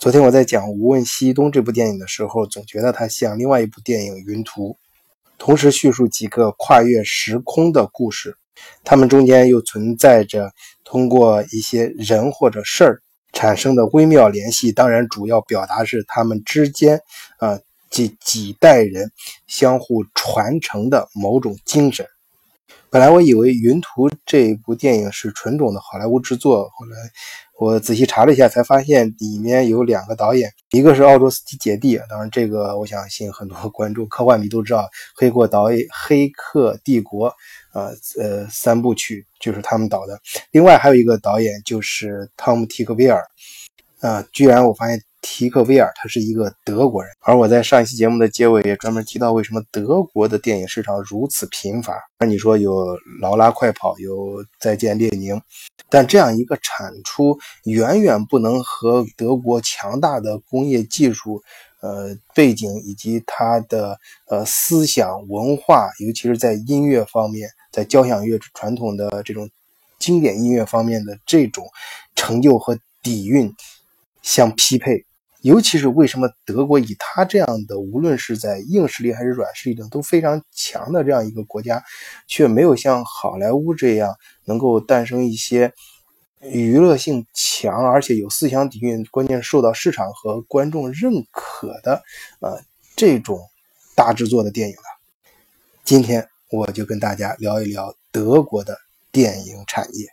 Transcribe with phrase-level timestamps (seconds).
[0.00, 4.70] 昨天我在讲《无问西东》这部电影的时候，总觉得它像另外一部电影《云图》，
[5.36, 8.34] 同时叙述几个跨越时空的故事，
[8.82, 10.52] 它们中间又存在着
[10.84, 13.02] 通过一些人或者事儿
[13.34, 14.72] 产生的微妙联系。
[14.72, 17.02] 当然，主要表达是他们之间
[17.36, 17.60] 啊
[17.90, 19.12] 几几代人
[19.46, 22.06] 相互传承的某种精神。
[22.88, 26.96] 本来我以为《云图》这部电影是纯种的好莱坞制作，后来
[27.60, 34.80] 我仔细查了一下，才发现里面有两个导演，一个是奥卓斯基姐弟，当然这个我相信很多 观众科幻迷都知道，
[35.14, 37.28] 《黑客导演黑客帝国》
[37.78, 40.18] 啊呃三部曲就是他们导的。
[40.52, 43.22] 另外还有一个导演就是汤姆提克威尔，
[44.00, 44.98] 啊，居然我发现。
[45.22, 51.94] 提克威尔，他是一个德国人，而我在上一期节目的结尾也专门提到，为什么德国的电影市场如此贫乏？
[52.18, 52.72] 那你说有
[53.20, 55.36] 《劳拉快跑》，有《再见列宁》，
[55.88, 61.42] 但这样一个产出远远不能和德国强大的工业技术、
[61.80, 63.98] 呃背景以及他的
[64.28, 69.48] 呃思想文化，尤其是在音乐方面，在交响乐传统的这种
[69.98, 71.66] 经典音乐方面的这种
[72.16, 73.54] 成就和底蕴
[74.22, 75.04] 相匹配。
[75.42, 81.82] 尤其是为什么德国以他这样的，无论是在硬实力还是软实力等都非常强的这样一个国家，
[82.26, 85.72] 却没有像好莱坞这样能够诞生一些
[86.40, 92.02] 娱乐性强而且有思想底蕴，关键受到市场和观众认可的
[92.40, 92.60] 呃
[92.94, 93.40] 这种
[93.94, 94.82] 大制作的电影呢？
[95.84, 98.76] 今天我就跟大家聊一聊德国的
[99.10, 100.06] 电影产业，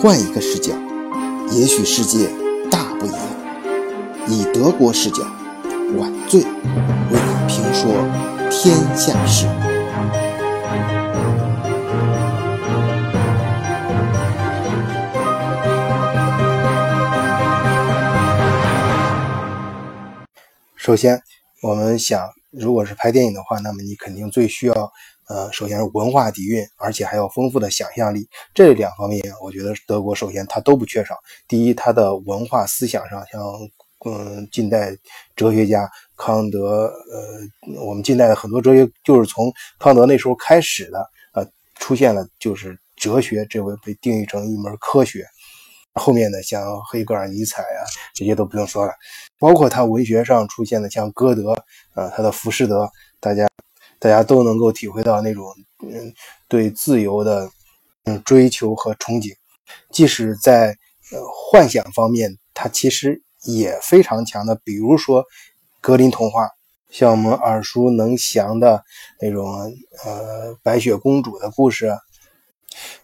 [0.00, 0.72] 换一个视角。
[1.52, 2.28] 也许世界
[2.70, 3.20] 大不一样。
[4.28, 5.22] 以德国视角，
[5.96, 6.48] 晚醉为
[7.12, 7.92] 你评说
[8.50, 9.46] 天下事。
[20.76, 21.20] 首先，
[21.62, 24.92] 我们想，如果是拍电影的话，那么你肯定最需要。
[25.28, 31.16] 呃，首先是文化底蕴，而且还有丰富的想象力，这两方面，我觉得德国首先它都不缺少。
[31.48, 33.42] 第一，它的文化思想上，像
[34.04, 34.96] 嗯，近代
[35.34, 41.44] 哲学家康德，呃，我们近代的很多哲学就是从康德那时候开始的，呃，
[41.74, 45.26] 出现了就是哲学，这回被定义成一门科学。
[45.94, 47.82] 后面的像黑格尔、尼采啊，
[48.14, 48.92] 这些都不用说了，
[49.40, 51.50] 包括他文学上出现的像歌德，
[51.94, 52.84] 呃，他的《浮士德》，
[53.18, 53.48] 大家。
[54.06, 55.44] 大家都能够体会到那种
[55.82, 56.14] 嗯
[56.46, 57.50] 对自由的
[58.04, 59.34] 嗯追求和憧憬，
[59.90, 60.68] 即使在
[61.10, 64.54] 呃幻想方面，它其实也非常强的。
[64.62, 65.24] 比如说
[65.80, 66.48] 格林童话，
[66.88, 68.84] 像我们耳熟能详的
[69.20, 69.50] 那种
[70.04, 71.92] 呃白雪公主的故事。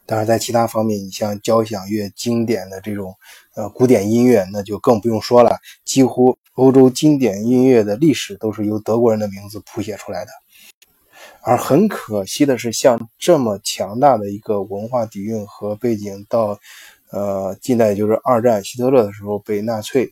[0.07, 3.13] 当然，在其他方面，你像交响乐经典的这种
[3.57, 5.59] 呃古典音乐，那就更不用说了。
[5.85, 10.31] 几乎欧洲经典音乐的历史都是由德国人的名字谱写出来的。
[11.45, 16.57] 而很可惜的是，像这么强大的一个文化底蕴和背景，到
[17.11, 20.09] 呃近代就是二战希特勒的时候，被纳粹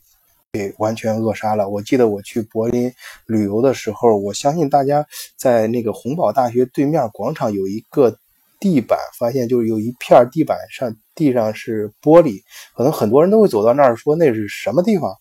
[0.52, 1.68] 给完全扼杀了。
[1.68, 2.92] 我记得我去柏林
[3.26, 8.16] 旅游的时候，我相信大家在那个洪堡大学对面广场有一个
[8.58, 12.42] 地板，发现就是有一片地板上地上是玻璃，
[12.74, 15.14] 可能很多人都会走到那儿说那是什么地方。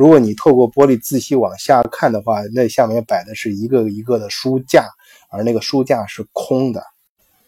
[0.00, 4.88] 如果你透过玻璃仔细往下看的话，那下面摆的是一个一个的书架。
[5.28, 6.80] 而那个书架是空的，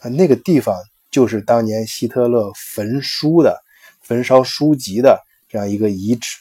[0.00, 0.76] 啊，那个地方
[1.10, 3.58] 就是当年希特勒焚书的、
[4.02, 5.18] 焚烧书籍的
[5.48, 6.36] 这样一个遗址，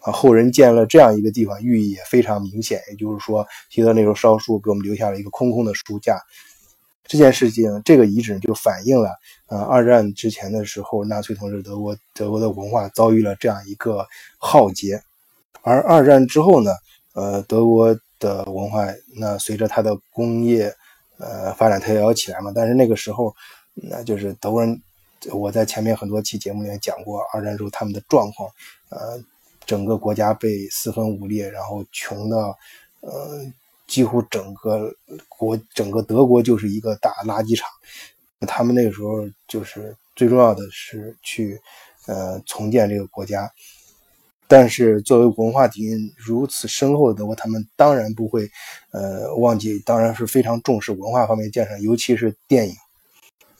[0.00, 2.80] 啊，后人建了这样一个地方，寓意也非常明显。
[2.88, 6.18] 也就是说，希特勒那时候烧书，给我们留下了一个空空的书架。
[7.04, 9.10] 这件事情，这个遗址就反映了，
[9.48, 14.06] 呃，二战之前的时候，纳粹统治德国，德国的文化遭遇了这样一个
[14.38, 15.02] 浩劫。
[15.62, 16.70] 而二战之后呢，
[17.14, 20.74] 呃，德国的文化，那随着它的工业。
[21.22, 23.36] 呃，发展它也要起来嘛，但是那个时候，
[23.74, 24.82] 那就是德国人，
[25.32, 28.48] 我在前面很多期节目里面讲过，二战之后他们的状况，
[28.88, 29.22] 呃，
[29.66, 32.56] 整个国家被四分五裂，然后穷到，
[33.00, 33.44] 呃，
[33.86, 34.90] 几乎整个
[35.28, 37.68] 国整个德国就是一个大垃圾场，
[38.48, 41.60] 他们那个时候就是最重要的是去，
[42.06, 43.52] 呃，重建这个国家。
[44.50, 48.50] 但是，作为文化底蕴如此深厚的德国，他们当然不会，
[48.90, 52.74] 呃，忘记，当然是非常重视文化方面建设，尤其是电影。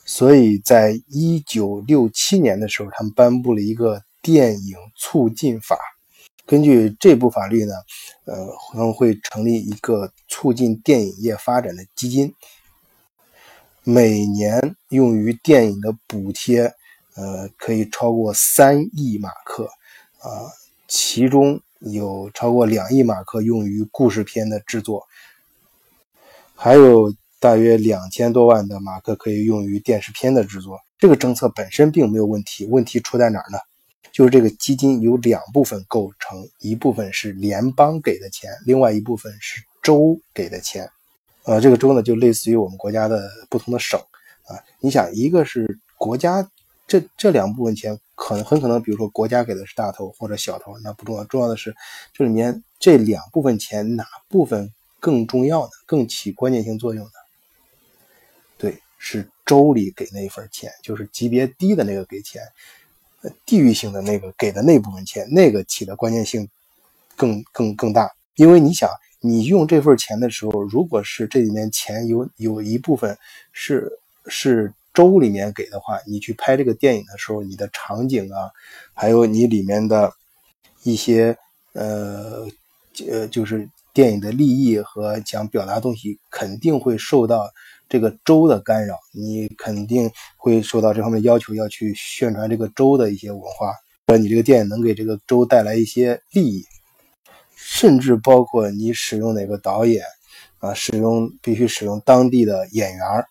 [0.03, 5.77] 所以在一九六七年的时候，他们颁布了一个电影促进法。
[6.45, 7.73] 根据这部法律呢，
[8.25, 12.33] 呃，他们会成立一个促进电影业发展的基金，
[13.85, 16.63] 每年用于电影的补贴，
[17.15, 19.69] 呃，可以超过三亿马克
[20.19, 20.51] 啊，
[20.93, 25.07] 其中有超过两亿马克用于故事片的制作，
[26.53, 30.77] 还有大约两千多万的马克可以用于电视片的制作。
[30.99, 33.57] 这个政策本身并没有问题，问题出在哪儿呢？
[34.11, 40.89] 就是这个基金由两部分构成，一部分是联邦给的钱，另外一部分是州给的钱。
[41.45, 43.97] 呃，这个州呢，就类似于我们国家的不同的省
[44.43, 44.59] 啊。
[44.81, 46.45] 你想，一个是国家，
[46.91, 51.73] 这这两部分钱，可能很可能，比如说国家给的是大头或者小头，那不重要，重要的是
[52.11, 55.69] 这里面这两部分钱哪部分更重要呢？
[55.85, 57.11] 更起关键性作用呢？
[58.57, 59.25] 对，是。
[59.43, 62.41] 州里给那一份钱，就是级别低的那个给钱，
[63.45, 66.47] 地域性的那个给的那部分钱，那个起的关键性
[67.17, 68.09] 更更更大。
[68.35, 68.89] 因为你想，
[69.19, 73.17] 你用这份钱的时候，如果是这里面钱有有一部分
[73.51, 73.91] 是
[74.27, 78.51] 是州里面给的话，你去拍这个电影的时候，你的场景啊，
[78.93, 80.11] 还有你里面的
[80.83, 81.37] 一些
[81.73, 82.47] 呃
[83.09, 87.49] 呃，就是电影的立意和想表达东西，肯定会受到。
[87.91, 93.73] 这个州的干扰，你肯定会受到这方面要求，要去宣传这个州的一些文化，
[94.07, 96.63] 或者你这个电影能给这个州带来一些利益，
[97.53, 100.05] 甚至包括你使用哪个导演
[100.59, 103.25] 啊，使用必须使用当地的演员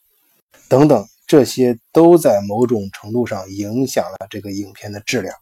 [0.69, 5.33] 等等，这些都在某种程度上影响了这个影片的质量。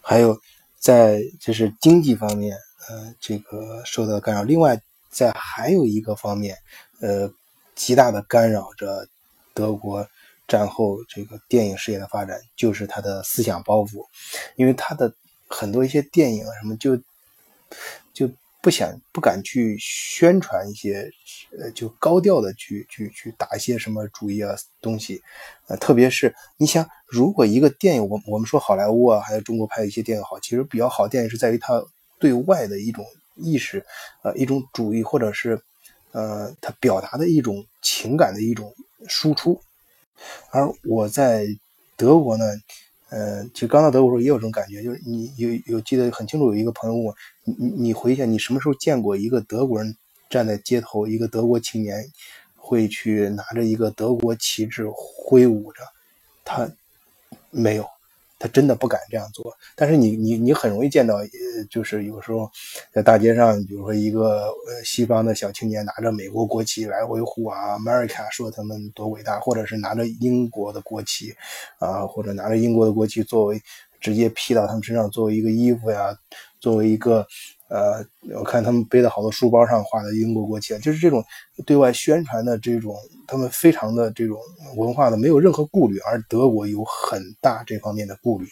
[0.00, 0.40] 还有，
[0.78, 2.56] 在就是经济方面，
[2.88, 4.44] 呃，这个受到干扰。
[4.44, 4.80] 另外，
[5.10, 6.56] 在还有一个方面，
[7.00, 7.28] 呃。
[7.74, 9.06] 极大的干扰着
[9.54, 10.04] 德国
[10.48, 14.04] 战后这个电影事业的发展，就是他的思想包袱，
[14.56, 15.14] 因为他的
[15.46, 16.96] 很多一些电影什么就
[18.12, 18.28] 就
[18.60, 21.10] 不想不敢去宣传一些
[21.58, 25.22] 呃就高调的去去去打一些什么主意啊东西，
[25.66, 31.84] 呃特别是你想，如果一个电影，我我们说好莱坞啊，还有中国拍的一些电影好，其实比较好电影是在于它
[32.18, 33.04] 对外的一种
[33.36, 33.84] 意识，
[34.22, 35.60] 呃一种主义或者是。
[36.12, 38.74] 呃，它表达的一种情感的一种
[39.06, 39.60] 输出，
[40.50, 41.46] 而我在
[41.96, 42.46] 德国呢，
[43.10, 47.14] 呃，其实刚到德国时候也有这种感觉，就是你有有记得很清楚，有一个朋友问我，
[47.58, 49.96] 你你回想你什么时候见过一个德国人
[50.28, 52.04] 站在街头，一个德国青年
[52.56, 55.80] 会去拿着一个德国旗帜挥舞着，
[56.44, 56.70] 他
[57.50, 57.86] 没有。
[58.40, 61.16] 他真的不敢这样做，但是你你你很容易见到，
[61.68, 62.48] 就是有时候
[62.92, 64.48] 在大街上，比如说一个
[64.84, 71.34] 西方的小青年拿着美国国旗来维护啊，America 说他们多伟大，或者是拿着英国的国旗，
[71.80, 73.60] 啊，或者拿着英国的国旗作为
[74.00, 76.16] 直接披到他们身上作为一个衣服呀，
[76.60, 77.26] 作为一个。
[77.70, 78.02] 呃，
[78.34, 81.22] 我看他们背的好多书包上画的英国国旗，就是这种
[81.66, 82.96] 对外宣传的这种，
[83.26, 84.40] 他们非常的这种
[84.76, 88.48] 文化的没有任何顾虑，而德国有很大这方面的顾虑，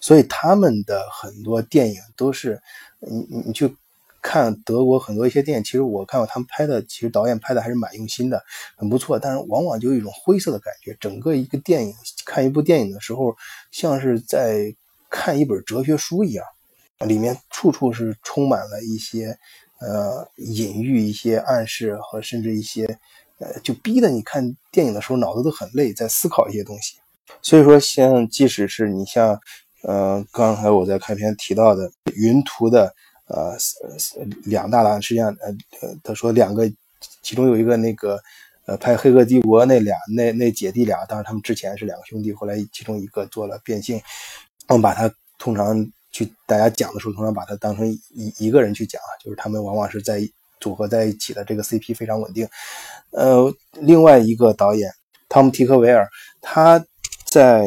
[0.00, 2.58] 所以他们的很多电影都是，
[3.00, 3.76] 你你你去
[4.22, 8.42] 看德国很多一些电影，其实我看过他们拍的，其实导演拍的还是蛮用心的，
[8.76, 11.94] 很不错，但是往往就有一种灰色的感觉，整个一个电影
[12.24, 13.36] 看一部电影的时候，
[13.70, 14.74] 像是在
[15.10, 16.46] 看一本哲学书一样。
[17.06, 19.38] 里面处处是充满了一些，
[19.80, 22.84] 呃，隐喻、一些暗示和甚至一些，
[23.38, 26.96] 呃，就逼得你看电影的时候脑子都很累，在思考一些东西。
[27.40, 29.38] 所以说，像即使是你像，
[29.84, 32.92] 呃，刚才我在开篇提到的云图的，
[33.26, 33.56] 呃，
[34.44, 36.68] 两大档，实际上，呃，他说两个，
[37.22, 38.20] 其中有一个那个，
[38.66, 44.00] 呃，拍《黑客帝国》那俩，那那姐弟俩，当然他们之前是两个兄弟，后来其中一个做了变性，
[44.66, 45.08] 我们把它
[45.38, 45.88] 通常。
[46.10, 48.00] 去大家讲的时候，通常把它当成一
[48.38, 50.20] 一个人去讲啊，就是他们往往是在
[50.60, 52.48] 组合在一起的，这个 CP 非常稳定。
[53.10, 54.90] 呃，另外一个导演
[55.28, 56.08] 汤姆·提克维尔，
[56.40, 56.84] 他
[57.26, 57.66] 在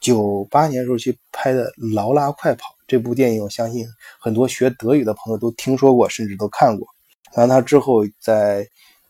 [0.00, 3.86] 九八年时候去拍的《劳拉快跑》这部电影，我相信
[4.18, 6.86] 很多学德语的朋友都听说过，甚至都看过。
[7.32, 8.66] 然后他之后在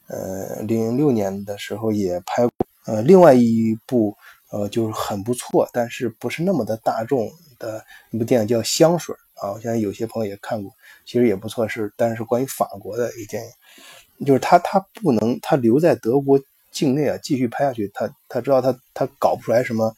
[0.09, 2.53] 呃零六年的时候也拍过
[2.87, 4.15] 呃另外一部
[4.55, 7.29] 呃就是很不错，但是不是那么的大众。
[7.57, 10.71] 的一部电影叫《香水》啊，我相信有些朋友也看过，
[11.07, 16.39] 其实也不错，是但是是关于法国的一电影，就是他他不能他留在德国
[16.73, 19.95] 境内啊继续拍下去，他他知道他他搞不出来什么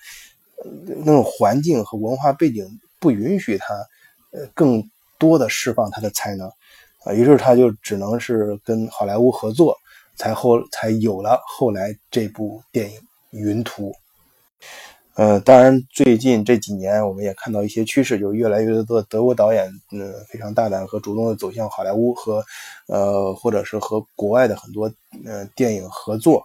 [0.98, 2.68] 那种环境和文化背景
[3.00, 3.74] 不允许他
[4.30, 4.80] 呃更
[5.18, 6.46] 多的释放他的才能
[7.04, 9.76] 啊，于是他就只能是跟好莱坞合作，
[10.14, 13.00] 才后才有了后来这部电影
[13.32, 13.90] 《云图》。
[15.14, 22.44] 呃，当然，最近这几年我们也看到一些趋势，就越来越多的德国导演，嗯，非常大胆和主动的走向好莱坞和，
[22.86, 24.92] 呃，或者是和国外的很多
[25.24, 26.44] 呃电影合作。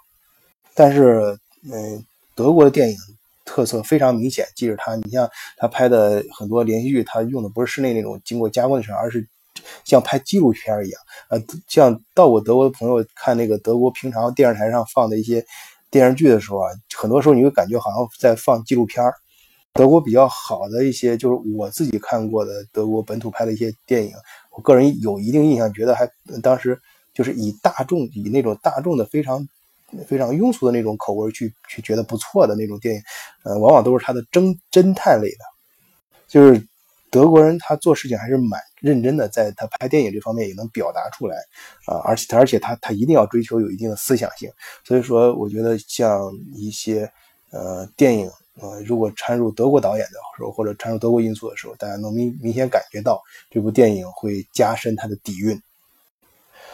[0.73, 1.37] 但是，
[1.69, 2.95] 嗯，德国的电影，
[3.43, 4.47] 特色非常明显。
[4.55, 9.27] 即使他，你像他拍的很多连续剧，他用的不是室内那种经过加工的摄而是
[9.83, 11.01] 像拍纪录片一样。
[11.29, 11.37] 呃，
[11.67, 15.45] 像到我德国的朋友看那个德国平常电视台上放的一些
[15.91, 19.03] 电视剧的时候啊，很多时候你会感觉好像在放纪录片
[19.73, 24.11] 德国比较好的一些，就是我自己看过的德国本土拍的一些电影，
[24.55, 26.09] 我个人有一定印象，觉得还
[26.41, 26.77] 当时
[27.13, 29.47] 就是以大众以那种大众的非常
[30.07, 33.01] 非常庸俗的那种口味去去觉得不错的那种电影，
[33.43, 35.45] 呃，往往都是他的侦侦探类的。
[36.27, 36.65] 就是
[37.11, 41.37] 德国人他做事情还是蛮认真的，在他拍电影这方面也能表达出来
[41.85, 44.49] 啊，而且他而且他他一定要追求有一定的思想性，
[44.83, 47.11] 所以说我觉得像一些
[47.51, 48.31] 呃电影。
[48.61, 55.59] 呃，如果掺入德国导演的时候，或者掺入德国因素的时候，大家能明明显感觉到这部电影会加深它的底蕴。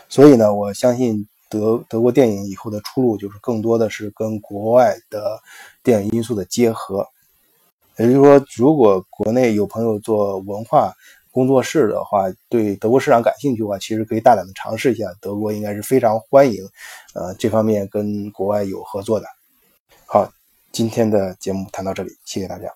[0.10, 5.40] 所以呢，我相信德德国电影以后的出路就是更多的是跟国外的
[5.84, 7.08] 电影因素的结合。
[7.98, 10.94] 也就是说，如果国内有朋友做文化
[11.32, 16.64] 工作室的话，对德国市场感兴趣的话，其实可以大胆的尝试一下，德国应该是非常欢迎，
[17.14, 19.26] 呃，这方面跟国外有合作的。
[20.06, 20.32] 好。
[20.70, 22.72] 今天的节目谈到这里，谢谢大家。